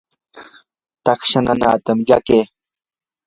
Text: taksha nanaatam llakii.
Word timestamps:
taksha 1.05 1.39
nanaatam 1.45 1.97
llakii. 2.07 2.43